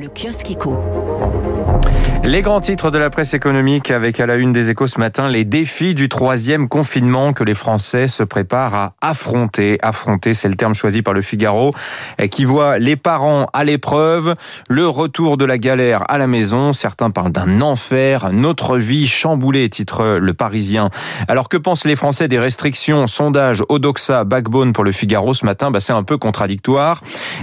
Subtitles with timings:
[0.00, 0.78] Le kiosque éco.
[2.24, 5.28] Les grands titres de la presse économique avec à la une des échos ce matin
[5.28, 9.78] les défis du troisième confinement que les Français se préparent à affronter.
[9.82, 11.72] Affronter, c'est le terme choisi par le Figaro,
[12.30, 14.34] qui voit les parents à l'épreuve,
[14.68, 16.72] le retour de la galère à la maison.
[16.72, 20.90] Certains parlent d'un enfer, notre vie chamboulée, titre le Parisien.
[21.28, 23.06] Alors que pensent les Français des restrictions?
[23.06, 27.00] Sondage Odoxa Backbone pour le Figaro ce matin, bah, c'est un peu contradictoire.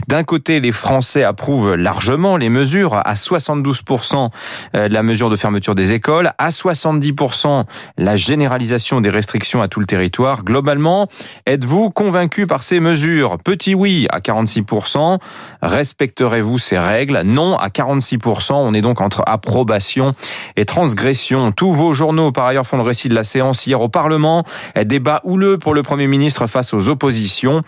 [0.08, 4.30] D'un côté, les Français approuvent largement les mesures à 72%
[4.76, 7.64] euh, la mesure de fermeture des écoles, à 70%
[7.98, 10.44] la généralisation des restrictions à tout le territoire.
[10.44, 11.08] Globalement,
[11.46, 13.38] êtes-vous convaincu par ces mesures?
[13.38, 15.20] Petit oui à 46%.
[15.62, 17.22] Respecterez-vous ces règles?
[17.24, 18.54] Non à 46%.
[18.54, 20.14] On est donc entre approbation
[20.56, 21.52] et transgression.
[21.52, 24.44] Tous vos journaux, par ailleurs, font le récit de la séance hier au Parlement.
[24.84, 27.62] Débat houleux pour le Premier ministre face aux oppositions.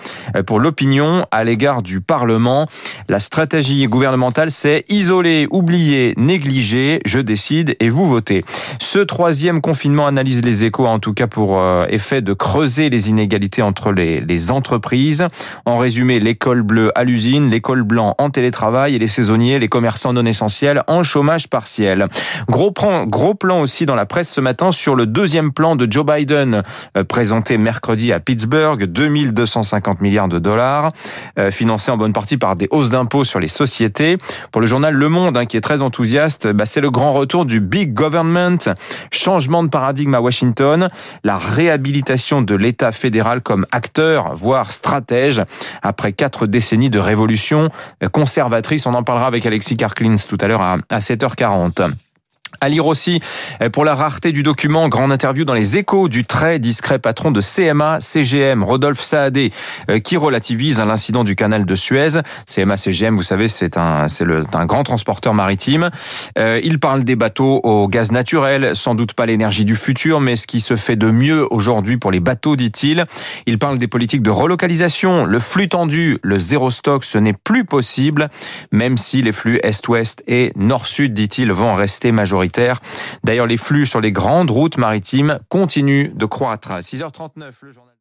[0.45, 2.67] Pour l'opinion à l'égard du Parlement,
[3.07, 8.43] la stratégie gouvernementale, c'est isoler, oublier, négliger je décide et vous votez.
[8.79, 13.09] Ce troisième confinement analyse les échos, en tout cas pour euh, effet de creuser les
[13.09, 15.27] inégalités entre les, les entreprises.
[15.65, 20.13] En résumé, l'école bleue à l'usine, l'école blanc en télétravail et les saisonniers, les commerçants
[20.13, 22.07] non essentiels en chômage partiel.
[22.49, 25.91] Gros plan, gros plan aussi dans la presse ce matin sur le deuxième plan de
[25.91, 26.63] Joe Biden
[26.97, 30.91] euh, présenté mercredi à Pittsburgh, 2250 milliards de dollars,
[31.39, 34.17] euh, financé en bonne partie par des hausses d'impôts sur les sociétés.
[34.51, 37.45] Pour le journal Le Monde, hein, qui est très enthousiaste, bah, c'est le grand retour
[37.45, 38.73] du big government,
[39.11, 40.89] changement de paradigme à Washington,
[41.23, 45.41] la réhabilitation de l'État fédéral comme acteur, voire stratège,
[45.81, 47.69] après quatre décennies de révolution
[48.11, 48.85] conservatrice.
[48.85, 51.91] On en parlera avec Alexis Karklins tout à l'heure à 7h40.
[52.59, 53.19] À lire aussi,
[53.61, 57.29] euh, pour la rareté du document, grande interview dans les échos du très discret patron
[57.29, 59.51] de CMA, CGM, Rodolphe Saadé,
[59.91, 62.19] euh, qui relativise l'incident du canal de Suez.
[62.47, 65.91] CMA, CGM, vous savez, c'est un, c'est le, un grand transporteur maritime.
[66.39, 70.35] Euh, il parle des bateaux au gaz naturel, sans doute pas l'énergie du futur, mais
[70.35, 73.05] ce qui se fait de mieux aujourd'hui pour les bateaux, dit-il.
[73.45, 77.65] Il parle des politiques de relocalisation, le flux tendu, le zéro stock, ce n'est plus
[77.65, 78.29] possible,
[78.71, 82.46] même si les flux est-ouest et nord-sud, dit-il, vont rester majoritaires
[83.23, 86.71] D'ailleurs, les flux sur les grandes routes maritimes continuent de croître.
[86.79, 87.93] 6h39, le journal.